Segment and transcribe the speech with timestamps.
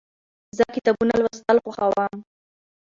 [0.57, 2.13] زه کتابونه لوستل خوښوم.